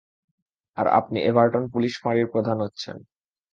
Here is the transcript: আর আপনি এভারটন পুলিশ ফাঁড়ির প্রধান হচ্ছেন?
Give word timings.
আর 0.77 0.87
আপনি 0.99 1.17
এভারটন 1.21 1.63
পুলিশ 1.73 1.93
ফাঁড়ির 2.03 2.27
প্রধান 2.33 2.57
হচ্ছেন? 2.61 2.97